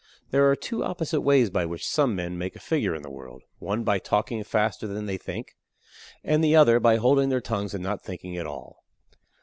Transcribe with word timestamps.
There 0.31 0.49
are 0.49 0.55
two 0.55 0.83
opposite 0.83 1.21
ways 1.21 1.51
by 1.51 1.63
which 1.67 1.85
some 1.85 2.15
men 2.15 2.35
make 2.35 2.55
a 2.55 2.59
figure 2.59 2.95
in 2.95 3.03
the 3.03 3.11
world; 3.11 3.43
one, 3.59 3.83
by 3.83 3.99
talking 3.99 4.43
faster 4.43 4.87
than 4.87 5.05
they 5.05 5.19
think, 5.19 5.49
and 6.23 6.43
the 6.43 6.55
other, 6.55 6.79
by 6.79 6.95
holding 6.95 7.29
their 7.29 7.39
tongues 7.39 7.75
and 7.75 7.83
not 7.83 8.01
thinking 8.01 8.35
at 8.35 8.47
all. 8.47 8.81